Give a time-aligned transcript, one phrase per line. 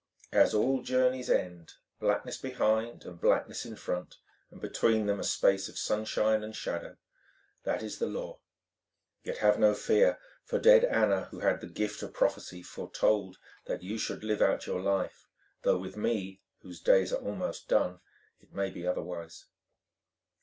[0.31, 1.73] "As all journeys end.
[1.99, 4.15] Blackness behind and blackness in front,
[4.49, 8.39] and between them a space of sunshine and shadow—that is the law.
[9.23, 13.37] Yet have no fear, for dead Anna, who had the gift of prophecy, foretold
[13.67, 15.27] that you should live out your life,
[15.61, 17.99] though with me, whose days are almost done,
[18.39, 19.45] it may be otherwise."